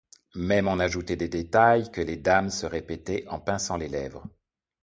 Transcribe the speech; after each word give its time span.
Même 0.37 0.67
on 0.67 0.79
ajoutait 0.79 1.15
des 1.15 1.27
détails 1.29 1.91
que 1.91 2.01
les 2.01 2.17
dames 2.17 2.49
se 2.49 2.65
répétaient 2.65 3.27
en 3.29 3.39
pinçant 3.39 3.77
les 3.77 3.87
lèvres. 3.87 4.25